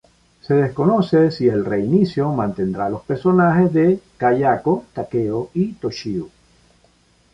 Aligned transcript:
Se 0.41 0.55
desconoce 0.55 1.29
si 1.29 1.47
el 1.47 1.63
reinicio 1.63 2.31
mantendrá 2.31 2.89
los 2.89 3.03
personajes 3.03 3.71
de 3.71 3.99
Kayako, 4.17 4.85
Takeo 4.95 5.51
y 5.53 5.73
Toshio. 5.73 6.29